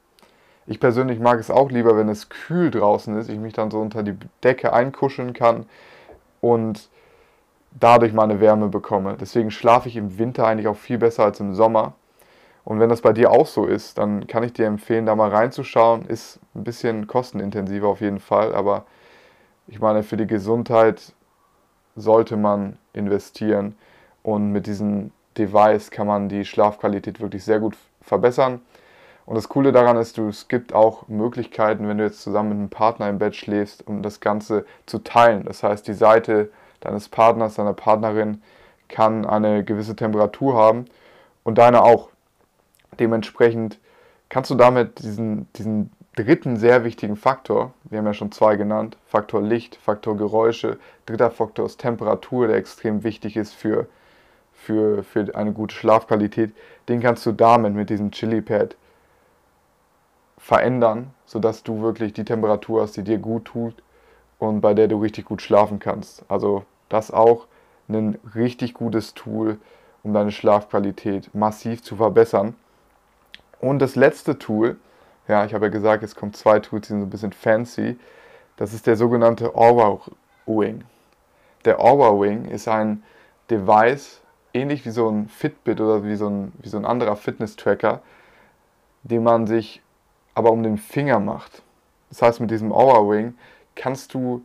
Ich 0.68 0.80
persönlich 0.80 1.20
mag 1.20 1.39
es 1.39 1.50
auch 1.50 1.72
lieber, 1.72 1.98
wenn 1.98 2.10
es 2.10 2.30
kühl 2.30 2.72
draußen 2.72 3.18
ist, 3.18 3.30
ich 3.30 3.39
mich 3.39 3.53
dann 3.53 3.72
so 3.72 3.80
unter 3.80 4.03
die 4.03 4.15
Decke 4.44 4.74
einkuscheln 4.74 5.34
kann 5.34 5.65
und 6.39 6.89
dadurch 7.80 8.13
meine 8.13 8.39
Wärme 8.39 8.68
bekomme. 8.68 9.18
Deswegen 9.20 9.51
schlafe 9.51 9.89
ich 9.89 9.96
im 9.96 10.18
Winter 10.18 10.46
eigentlich 10.46 10.68
auch 10.68 10.77
viel 10.77 10.98
besser 10.98 11.24
als 11.24 11.39
im 11.39 11.56
Sommer. 11.56 11.94
Und 12.63 12.80
wenn 12.80 12.89
das 12.89 13.01
bei 13.01 13.12
dir 13.12 13.32
auch 13.32 13.48
so 13.48 13.65
ist, 13.65 13.98
dann 13.98 14.27
kann 14.27 14.44
ich 14.44 14.53
dir 14.53 14.68
empfehlen, 14.68 15.06
da 15.06 15.15
mal 15.15 15.30
reinzuschauen. 15.30 16.06
Ist 16.06 16.39
ein 16.53 16.63
bisschen 16.63 17.08
kostenintensiver 17.08 17.88
auf 17.88 18.01
jeden 18.01 18.20
Fall, 18.20 18.53
aber 18.53 18.86
ich 19.68 19.80
meine, 19.80 20.03
für 20.03 20.18
die 20.18 20.27
Gesundheit 20.27 21.13
sollte 21.96 22.38
man 22.38 22.77
investieren. 22.94 23.75
Und 24.22 24.51
mit 24.51 24.68
diesem 24.68 25.12
Device 25.38 25.89
kann 25.89 26.06
man 26.06 26.30
die 26.30 26.46
Schlafqualität 26.46 27.20
wirklich 27.20 27.44
sehr 27.44 27.60
gut 27.60 27.75
verbessern. 28.01 28.62
Und 29.25 29.36
das 29.36 29.50
Coole 29.50 29.72
daran 29.72 29.98
ist, 29.98 30.18
du, 30.18 30.28
es 30.28 30.48
gibt 30.48 30.74
auch 30.74 31.08
Möglichkeiten, 31.08 31.88
wenn 31.88 31.98
du 31.98 32.04
jetzt 32.04 32.22
zusammen 32.22 32.50
mit 32.50 32.58
einem 32.58 32.70
Partner 32.70 33.10
im 33.10 33.20
Bett 33.20 33.36
schläfst, 33.36 33.88
um 33.88 34.01
das 34.01 34.20
Ganze 34.20 34.66
zu 34.86 35.00
teilen. 35.00 35.46
Das 35.46 35.63
heißt, 35.63 35.88
die 35.88 35.94
Seite 35.94 36.50
deines 36.80 37.10
Partners, 37.10 37.56
deiner 37.56 37.74
Partnerin 37.74 38.42
kann 38.90 39.25
eine 39.25 39.63
gewisse 39.63 39.96
Temperatur 39.96 40.56
haben 40.56 40.86
und 41.44 41.58
deine 41.58 41.84
auch. 41.84 42.10
Dementsprechend 43.00 43.80
kannst 44.28 44.51
du 44.51 44.56
damit 44.56 45.00
diesen, 45.00 45.48
diesen 45.54 45.92
dritten 46.16 46.58
sehr 46.58 46.84
wichtigen 46.84 47.16
Faktor, 47.16 47.74
wir 47.86 48.00
haben 48.00 48.06
ja 48.06 48.13
schon 48.13 48.32
zwei 48.32 48.58
genannt, 48.58 48.98
Faktor 49.06 49.42
Licht, 49.42 49.78
Faktor 49.78 50.18
Geräusche, 50.18 50.78
dritter 51.06 51.32
Faktor 51.32 51.66
ist 51.66 51.80
Temperatur, 51.80 52.48
der 52.48 52.58
extrem 52.58 53.04
wichtig 53.04 53.38
ist 53.38 53.54
für, 53.54 53.88
für, 54.54 55.04
für 55.04 55.34
eine 55.36 55.54
gute 55.54 55.74
Schlafqualität, 55.74 56.54
den 56.90 57.00
kannst 57.00 57.25
du 57.25 57.32
damit 57.32 57.74
mit 57.74 57.90
diesem 57.90 58.12
Chili 58.12 58.42
Pad 58.42 58.75
verändern, 60.41 61.13
sodass 61.25 61.62
du 61.62 61.81
wirklich 61.83 62.13
die 62.13 62.25
Temperatur 62.25 62.81
hast, 62.81 62.98
die 62.98 63.03
dir 63.03 63.19
gut 63.19 63.45
tut 63.45 63.75
und 64.39 64.60
bei 64.60 64.74
der 64.74 64.88
du 64.88 64.98
richtig 64.98 65.25
gut 65.25 65.41
schlafen 65.41 65.77
kannst. 65.77 66.25
Also 66.29 66.65
das 66.89 67.12
auch 67.12 67.45
ein 67.88 68.17
richtig 68.36 68.74
gutes 68.74 69.13
Tool, 69.13 69.60
um 70.01 70.13
deine 70.13 70.31
Schlafqualität 70.31 71.33
massiv 71.36 71.83
zu 71.83 71.95
verbessern. 71.95 72.55
Und 73.60 73.79
das 73.79 73.95
letzte 73.95 74.39
Tool, 74.39 74.77
ja, 75.27 75.45
ich 75.45 75.53
habe 75.53 75.65
ja 75.65 75.71
gesagt, 75.71 76.01
es 76.01 76.15
kommen 76.15 76.33
zwei 76.33 76.60
Tools, 76.60 76.88
die 76.88 76.93
sind 76.93 77.01
so 77.01 77.05
ein 77.05 77.12
bisschen 77.12 77.33
fancy. 77.33 78.00
Das 78.57 78.74
ist 78.74 78.88
der 78.88 78.95
sogenannte 78.95 79.55
Aura 79.55 80.00
Wing. 80.48 80.83
Der 81.65 81.79
Aura 81.79 82.19
Wing 82.19 82.45
ist 82.45 82.67
ein 82.67 83.03
Device, 83.51 84.21
ähnlich 84.55 84.86
wie 84.88 84.91
so 84.91 85.07
ein 85.07 85.27
Fitbit 85.27 85.79
oder 85.79 86.03
wie 86.03 86.15
so 86.15 86.27
ein, 86.27 86.51
wie 86.63 86.69
so 86.69 86.77
ein 86.77 86.86
anderer 86.86 87.15
Fitness-Tracker, 87.15 88.01
den 89.03 89.21
man 89.21 89.45
sich 89.45 89.83
aber 90.34 90.52
um 90.52 90.64
den 90.64 90.78
Finger 90.78 91.20
macht. 91.20 91.62
Das 92.10 92.22
heißt, 92.22 92.40
mit 92.40 92.52
diesem 92.52 92.72
Aura 92.72 93.10
Wing 93.10 93.36
kannst 93.76 94.14
du 94.14 94.44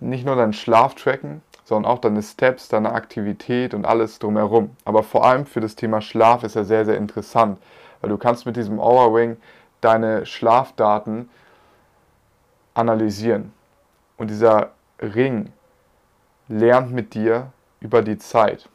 nicht 0.00 0.24
nur 0.24 0.36
deinen 0.36 0.52
Schlaf 0.52 0.94
tracken, 0.94 1.42
sondern 1.64 1.90
auch 1.90 1.98
deine 1.98 2.22
Steps, 2.22 2.68
deine 2.68 2.92
Aktivität 2.92 3.74
und 3.74 3.84
alles 3.84 4.18
drumherum. 4.18 4.70
Aber 4.84 5.02
vor 5.02 5.24
allem 5.24 5.46
für 5.46 5.60
das 5.60 5.76
Thema 5.76 6.00
Schlaf 6.00 6.42
ist 6.42 6.56
er 6.56 6.64
sehr, 6.64 6.84
sehr 6.84 6.96
interessant, 6.96 7.58
weil 8.00 8.10
du 8.10 8.18
kannst 8.18 8.46
mit 8.46 8.56
diesem 8.56 8.80
Aura 8.80 9.14
Ring 9.14 9.36
deine 9.80 10.26
Schlafdaten 10.26 11.28
analysieren. 12.74 13.52
Und 14.16 14.30
dieser 14.30 14.70
Ring 15.00 15.52
lernt 16.48 16.92
mit 16.92 17.14
dir 17.14 17.52
über 17.80 18.02
die 18.02 18.18
Zeit. 18.18 18.68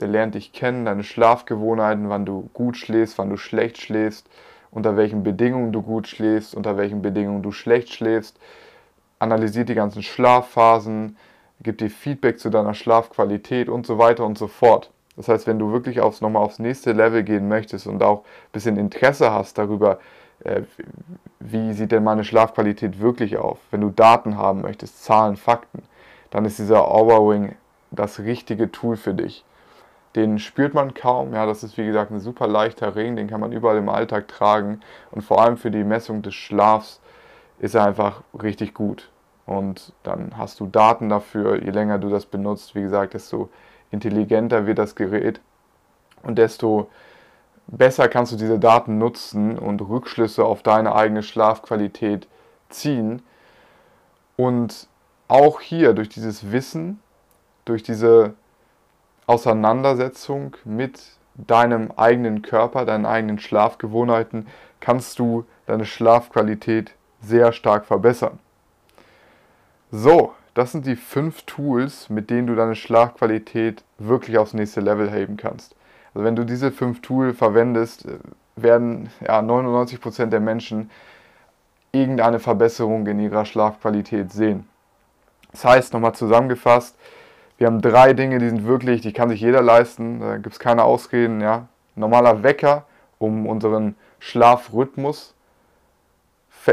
Der 0.00 0.08
lernt 0.08 0.34
dich 0.34 0.52
kennen, 0.52 0.84
deine 0.84 1.04
Schlafgewohnheiten, 1.04 2.08
wann 2.08 2.24
du 2.24 2.50
gut 2.54 2.76
schläfst, 2.76 3.18
wann 3.18 3.30
du 3.30 3.36
schlecht 3.36 3.80
schläfst, 3.80 4.28
unter 4.72 4.96
welchen 4.96 5.22
Bedingungen 5.22 5.70
du 5.70 5.82
gut 5.82 6.08
schläfst, 6.08 6.54
unter 6.54 6.76
welchen 6.76 7.02
Bedingungen 7.02 7.42
du 7.42 7.52
schlecht 7.52 7.92
schläfst, 7.92 8.38
analysiert 9.20 9.68
die 9.68 9.74
ganzen 9.74 10.02
Schlafphasen, 10.02 11.16
gibt 11.60 11.80
dir 11.80 11.90
Feedback 11.90 12.40
zu 12.40 12.50
deiner 12.50 12.74
Schlafqualität 12.74 13.68
und 13.68 13.86
so 13.86 13.98
weiter 13.98 14.24
und 14.24 14.36
so 14.36 14.48
fort. 14.48 14.90
Das 15.16 15.28
heißt, 15.28 15.46
wenn 15.46 15.58
du 15.58 15.70
wirklich 15.70 16.00
aufs, 16.00 16.22
nochmal 16.22 16.42
aufs 16.42 16.58
nächste 16.58 16.92
Level 16.92 17.22
gehen 17.22 17.46
möchtest 17.46 17.86
und 17.86 18.02
auch 18.02 18.20
ein 18.20 18.52
bisschen 18.52 18.76
Interesse 18.78 19.30
hast 19.30 19.58
darüber, 19.58 20.00
äh, 20.42 20.62
wie 21.38 21.74
sieht 21.74 21.92
denn 21.92 22.02
meine 22.02 22.24
Schlafqualität 22.24 22.98
wirklich 23.00 23.36
auf, 23.36 23.58
wenn 23.70 23.82
du 23.82 23.90
Daten 23.90 24.38
haben 24.38 24.62
möchtest, 24.62 25.04
Zahlen, 25.04 25.36
Fakten, 25.36 25.82
dann 26.30 26.46
ist 26.46 26.58
dieser 26.58 26.90
Overwing 26.90 27.54
das 27.90 28.20
richtige 28.20 28.72
Tool 28.72 28.96
für 28.96 29.12
dich. 29.12 29.44
Den 30.14 30.38
spürt 30.38 30.74
man 30.74 30.92
kaum, 30.94 31.32
ja, 31.32 31.46
das 31.46 31.62
ist 31.62 31.78
wie 31.78 31.86
gesagt 31.86 32.10
ein 32.10 32.20
super 32.20 32.46
leichter 32.46 32.94
Ring, 32.96 33.16
den 33.16 33.28
kann 33.28 33.40
man 33.40 33.52
überall 33.52 33.78
im 33.78 33.88
Alltag 33.88 34.28
tragen 34.28 34.80
und 35.10 35.22
vor 35.22 35.40
allem 35.40 35.56
für 35.56 35.70
die 35.70 35.84
Messung 35.84 36.20
des 36.20 36.34
Schlafs 36.34 37.00
ist 37.58 37.74
er 37.74 37.84
einfach 37.84 38.22
richtig 38.42 38.74
gut. 38.74 39.10
Und 39.46 39.92
dann 40.02 40.36
hast 40.36 40.60
du 40.60 40.66
Daten 40.66 41.08
dafür. 41.08 41.62
Je 41.62 41.70
länger 41.70 41.98
du 41.98 42.08
das 42.08 42.26
benutzt, 42.26 42.74
wie 42.74 42.82
gesagt, 42.82 43.14
desto 43.14 43.48
intelligenter 43.90 44.66
wird 44.66 44.78
das 44.78 44.94
Gerät 44.94 45.40
und 46.22 46.36
desto 46.38 46.88
besser 47.66 48.08
kannst 48.08 48.32
du 48.32 48.36
diese 48.36 48.58
Daten 48.58 48.98
nutzen 48.98 49.58
und 49.58 49.80
Rückschlüsse 49.80 50.44
auf 50.44 50.62
deine 50.62 50.94
eigene 50.94 51.22
Schlafqualität 51.22 52.28
ziehen. 52.68 53.22
Und 54.36 54.88
auch 55.28 55.60
hier 55.60 55.94
durch 55.94 56.08
dieses 56.08 56.52
Wissen, 56.52 57.00
durch 57.64 57.82
diese 57.82 58.34
Auseinandersetzung 59.32 60.56
mit 60.64 61.00
deinem 61.34 61.90
eigenen 61.96 62.42
Körper, 62.42 62.84
deinen 62.84 63.06
eigenen 63.06 63.38
Schlafgewohnheiten, 63.38 64.46
kannst 64.80 65.18
du 65.18 65.44
deine 65.66 65.86
Schlafqualität 65.86 66.94
sehr 67.20 67.52
stark 67.52 67.86
verbessern. 67.86 68.38
So, 69.90 70.34
das 70.54 70.72
sind 70.72 70.84
die 70.86 70.96
fünf 70.96 71.42
Tools, 71.42 72.10
mit 72.10 72.28
denen 72.28 72.46
du 72.46 72.54
deine 72.54 72.74
Schlafqualität 72.74 73.84
wirklich 73.98 74.36
aufs 74.36 74.52
nächste 74.52 74.80
Level 74.80 75.10
heben 75.10 75.36
kannst. 75.38 75.74
Also 76.12 76.26
wenn 76.26 76.36
du 76.36 76.44
diese 76.44 76.70
fünf 76.70 77.00
Tools 77.00 77.36
verwendest, 77.38 78.04
äh, 78.04 78.18
werden 78.56 79.08
ja, 79.26 79.40
99% 79.40 80.26
der 80.26 80.40
Menschen 80.40 80.90
irgendeine 81.90 82.38
Verbesserung 82.38 83.06
in 83.06 83.18
ihrer 83.18 83.46
Schlafqualität 83.46 84.30
sehen. 84.30 84.68
Das 85.52 85.64
heißt, 85.64 85.92
nochmal 85.94 86.14
zusammengefasst, 86.14 86.98
wir 87.58 87.66
haben 87.66 87.80
drei 87.80 88.12
Dinge, 88.12 88.38
die 88.38 88.48
sind 88.48 88.66
wirklich, 88.66 89.02
die 89.02 89.12
kann 89.12 89.28
sich 89.28 89.40
jeder 89.40 89.62
leisten, 89.62 90.20
da 90.20 90.36
gibt 90.36 90.54
es 90.54 90.58
keine 90.58 90.84
Ausreden. 90.84 91.40
Ja. 91.40 91.68
Normaler 91.94 92.42
Wecker, 92.42 92.86
um 93.18 93.46
unseren 93.46 93.94
Schlafrhythmus 94.18 95.34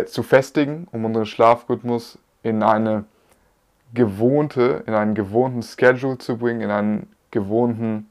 zu 0.07 0.23
festigen, 0.23 0.87
um 0.91 1.05
unseren 1.05 1.25
Schlafrhythmus 1.25 2.17
in 2.43 2.63
eine 2.63 3.05
gewohnte, 3.93 4.83
in 4.85 4.93
einen 4.93 5.15
gewohnten 5.15 5.63
Schedule 5.63 6.17
zu 6.17 6.37
bringen, 6.37 6.61
in 6.61 6.71
einen 6.71 7.15
gewohnten 7.31 8.09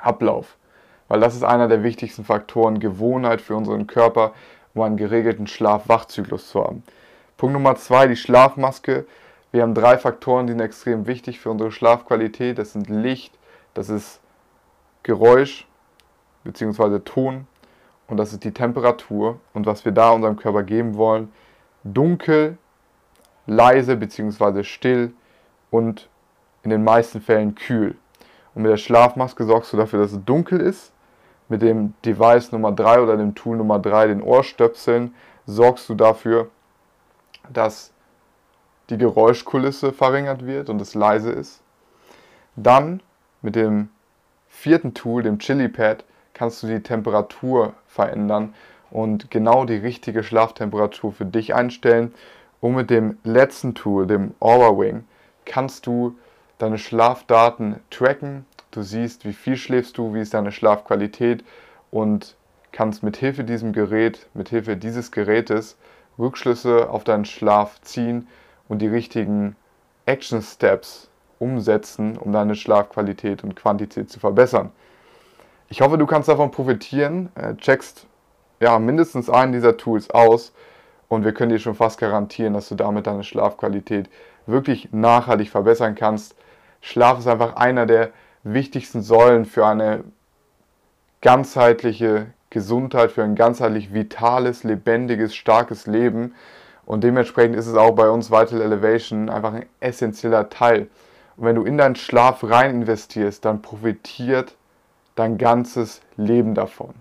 Ablauf. 0.00 0.56
Weil 1.08 1.20
das 1.20 1.34
ist 1.34 1.44
einer 1.44 1.68
der 1.68 1.82
wichtigsten 1.82 2.24
Faktoren, 2.24 2.80
Gewohnheit 2.80 3.40
für 3.40 3.56
unseren 3.56 3.86
Körper, 3.86 4.32
um 4.74 4.82
einen 4.82 4.96
geregelten 4.96 5.46
Schlaf-Wachzyklus 5.46 6.50
zu 6.50 6.62
haben. 6.62 6.82
Punkt 7.38 7.54
Nummer 7.54 7.76
zwei, 7.76 8.06
die 8.06 8.16
Schlafmaske. 8.16 9.06
Wir 9.50 9.62
haben 9.62 9.74
drei 9.74 9.96
Faktoren, 9.96 10.46
die 10.46 10.52
sind 10.52 10.60
extrem 10.60 11.06
wichtig 11.06 11.40
für 11.40 11.50
unsere 11.50 11.72
Schlafqualität. 11.72 12.58
Das 12.58 12.72
sind 12.72 12.88
Licht, 12.90 13.38
das 13.74 13.88
ist 13.88 14.20
Geräusch 15.02 15.66
bzw. 16.44 16.98
Ton 17.00 17.46
und 18.08 18.18
das 18.18 18.32
ist 18.32 18.44
die 18.44 18.52
Temperatur 18.52 19.40
und 19.54 19.66
was 19.66 19.84
wir 19.84 19.92
da 19.92 20.10
unserem 20.10 20.36
Körper 20.36 20.62
geben 20.62 20.96
wollen. 20.96 21.32
Dunkel, 21.82 22.58
leise 23.46 23.96
bzw. 23.96 24.64
still 24.64 25.12
und 25.70 26.08
in 26.62 26.70
den 26.70 26.84
meisten 26.84 27.20
Fällen 27.20 27.54
kühl. 27.54 27.96
Und 28.54 28.62
mit 28.62 28.70
der 28.70 28.76
Schlafmaske 28.76 29.44
sorgst 29.44 29.72
du 29.72 29.76
dafür, 29.78 30.00
dass 30.00 30.12
es 30.12 30.24
dunkel 30.24 30.60
ist. 30.60 30.92
Mit 31.48 31.62
dem 31.62 31.94
Device 32.04 32.52
Nummer 32.52 32.72
3 32.72 33.00
oder 33.00 33.16
dem 33.16 33.34
Tool 33.34 33.56
Nummer 33.56 33.78
3, 33.78 34.08
den 34.08 34.22
Ohrstöpseln, 34.22 35.14
sorgst 35.46 35.88
du 35.88 35.94
dafür, 35.94 36.50
dass 37.50 37.94
die 38.90 38.98
Geräuschkulisse 38.98 39.92
verringert 39.92 40.46
wird 40.46 40.70
und 40.70 40.80
es 40.80 40.94
leise 40.94 41.30
ist. 41.30 41.60
Dann 42.56 43.00
mit 43.42 43.54
dem 43.54 43.90
vierten 44.48 44.94
Tool, 44.94 45.22
dem 45.22 45.38
Chili 45.38 45.68
Pad, 45.68 46.04
kannst 46.34 46.62
du 46.62 46.66
die 46.66 46.82
Temperatur 46.82 47.74
verändern 47.86 48.54
und 48.90 49.30
genau 49.30 49.64
die 49.64 49.76
richtige 49.76 50.22
Schlaftemperatur 50.22 51.12
für 51.12 51.26
dich 51.26 51.54
einstellen. 51.54 52.14
Und 52.60 52.74
mit 52.74 52.90
dem 52.90 53.18
letzten 53.22 53.74
Tool, 53.74 54.06
dem 54.06 54.34
Aura 54.40 54.76
Wing, 54.78 55.04
kannst 55.44 55.86
du 55.86 56.16
deine 56.58 56.78
Schlafdaten 56.78 57.80
tracken. 57.90 58.46
Du 58.70 58.82
siehst, 58.82 59.24
wie 59.24 59.32
viel 59.32 59.56
schläfst 59.56 59.96
du, 59.98 60.14
wie 60.14 60.20
ist 60.20 60.34
deine 60.34 60.50
Schlafqualität 60.50 61.44
und 61.90 62.34
kannst 62.72 63.02
mit 63.02 63.16
Hilfe 63.16 63.44
diesem 63.44 63.72
Gerät, 63.72 64.26
mit 64.34 64.48
Hilfe 64.48 64.76
dieses 64.76 65.12
Gerätes 65.12 65.76
Rückschlüsse 66.18 66.90
auf 66.90 67.04
deinen 67.04 67.24
Schlaf 67.24 67.80
ziehen 67.82 68.26
und 68.68 68.80
die 68.80 68.88
richtigen 68.88 69.56
Action 70.06 70.42
Steps 70.42 71.08
umsetzen, 71.38 72.16
um 72.16 72.32
deine 72.32 72.54
Schlafqualität 72.54 73.44
und 73.44 73.56
Quantität 73.56 74.10
zu 74.10 74.20
verbessern. 74.20 74.70
Ich 75.68 75.80
hoffe, 75.80 75.98
du 75.98 76.06
kannst 76.06 76.28
davon 76.28 76.50
profitieren. 76.50 77.30
Äh, 77.34 77.54
checkst 77.56 78.06
ja, 78.60 78.78
mindestens 78.78 79.30
einen 79.30 79.52
dieser 79.52 79.76
Tools 79.76 80.10
aus 80.10 80.52
und 81.08 81.24
wir 81.24 81.32
können 81.32 81.50
dir 81.50 81.58
schon 81.58 81.74
fast 81.74 81.98
garantieren, 82.00 82.54
dass 82.54 82.68
du 82.68 82.74
damit 82.74 83.06
deine 83.06 83.24
Schlafqualität 83.24 84.08
wirklich 84.46 84.92
nachhaltig 84.92 85.50
verbessern 85.50 85.94
kannst. 85.94 86.34
Schlaf 86.80 87.18
ist 87.18 87.26
einfach 87.26 87.56
einer 87.56 87.86
der 87.86 88.10
wichtigsten 88.42 89.02
Säulen 89.02 89.44
für 89.44 89.66
eine 89.66 90.04
ganzheitliche 91.20 92.26
Gesundheit, 92.50 93.12
für 93.12 93.22
ein 93.24 93.34
ganzheitlich 93.34 93.92
vitales, 93.92 94.64
lebendiges, 94.64 95.34
starkes 95.34 95.86
Leben. 95.86 96.34
Und 96.88 97.04
dementsprechend 97.04 97.54
ist 97.54 97.66
es 97.66 97.74
auch 97.74 97.90
bei 97.90 98.08
uns 98.08 98.30
Vital 98.30 98.62
Elevation 98.62 99.28
einfach 99.28 99.52
ein 99.52 99.66
essentieller 99.78 100.48
Teil. 100.48 100.88
Und 101.36 101.44
wenn 101.44 101.54
du 101.54 101.64
in 101.64 101.76
deinen 101.76 101.96
Schlaf 101.96 102.42
rein 102.42 102.70
investierst, 102.70 103.44
dann 103.44 103.60
profitiert 103.60 104.56
dein 105.14 105.36
ganzes 105.36 106.00
Leben 106.16 106.54
davon. 106.54 106.94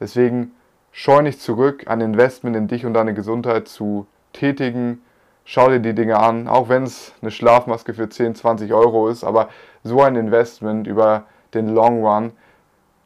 Deswegen 0.00 0.52
scheu 0.92 1.20
nicht 1.20 1.42
zurück, 1.42 1.84
ein 1.88 2.00
Investment 2.00 2.56
in 2.56 2.68
dich 2.68 2.86
und 2.86 2.94
deine 2.94 3.12
Gesundheit 3.12 3.68
zu 3.68 4.06
tätigen. 4.32 5.02
Schau 5.44 5.68
dir 5.68 5.80
die 5.80 5.94
Dinge 5.94 6.18
an, 6.18 6.48
auch 6.48 6.70
wenn 6.70 6.84
es 6.84 7.12
eine 7.20 7.30
Schlafmaske 7.30 7.92
für 7.92 8.08
10, 8.08 8.36
20 8.36 8.72
Euro 8.72 9.08
ist, 9.08 9.24
aber 9.24 9.50
so 9.82 10.00
ein 10.00 10.16
Investment 10.16 10.86
über 10.86 11.24
den 11.52 11.68
Long 11.68 12.02
Run 12.02 12.32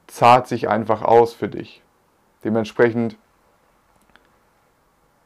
zahlt 0.06 0.46
sich 0.46 0.68
einfach 0.68 1.02
aus 1.02 1.34
für 1.34 1.48
dich. 1.48 1.82
Dementsprechend 2.44 3.16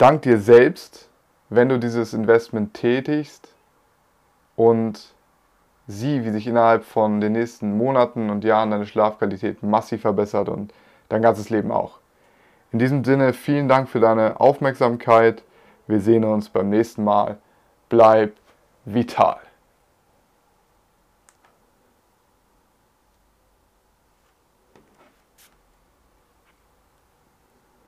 dank 0.03 0.23
dir 0.23 0.39
selbst, 0.39 1.09
wenn 1.49 1.69
du 1.69 1.79
dieses 1.79 2.13
Investment 2.13 2.75
tätigst 2.75 3.55
und 4.57 5.15
sieh, 5.87 6.25
wie 6.25 6.31
sich 6.31 6.49
innerhalb 6.49 6.83
von 6.83 7.21
den 7.21 7.33
nächsten 7.33 7.77
Monaten 7.77 8.29
und 8.29 8.43
Jahren 8.43 8.73
deine 8.73 8.87
Schlafqualität 8.87 9.63
massiv 9.63 10.01
verbessert 10.01 10.49
und 10.49 10.75
dein 11.09 11.23
ganzes 11.23 11.51
Leben 11.51 11.71
auch. 11.71 12.01
In 12.73 12.81
diesem 12.81 13.05
Sinne, 13.05 13.33
vielen 13.33 13.69
Dank 13.69 13.89
für 13.89 14.01
deine 14.01 14.41
Aufmerksamkeit. 14.41 15.45
Wir 15.87 16.01
sehen 16.01 16.25
uns 16.25 16.49
beim 16.49 16.69
nächsten 16.69 17.05
Mal. 17.05 17.39
Bleib 17.89 18.33
vital. 18.85 19.39